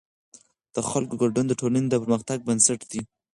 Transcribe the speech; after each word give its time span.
د 0.75 0.77
خلکو 0.89 1.13
ګډون 1.21 1.45
د 1.47 1.53
ټولنې 1.59 1.87
د 1.89 1.95
پرمختګ 2.03 2.37
بنسټ 2.47 2.79
دی 2.91 3.01